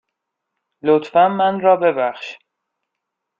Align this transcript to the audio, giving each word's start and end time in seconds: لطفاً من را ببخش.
لطفاً 0.83 1.27
من 1.29 1.59
را 1.59 1.75
ببخش. 1.75 2.37